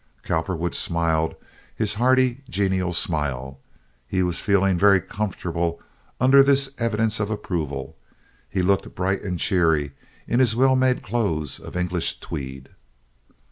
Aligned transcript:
Cowperwood 0.23 0.73
smiled 0.73 1.35
his 1.75 1.93
hearty, 1.93 2.41
genial 2.49 2.91
smile. 2.91 3.59
He 4.07 4.23
was 4.23 4.39
feeling 4.41 4.75
very 4.75 4.99
comfortable 4.99 5.79
under 6.19 6.41
this 6.41 6.71
evidence 6.79 7.19
of 7.19 7.29
approval. 7.29 7.95
He 8.49 8.63
looked 8.63 8.95
bright 8.95 9.21
and 9.21 9.39
cheery 9.39 9.91
in 10.25 10.39
his 10.39 10.55
well 10.55 10.75
made 10.75 11.03
clothes 11.03 11.59
of 11.59 11.77
English 11.77 12.19
tweed. 12.19 12.69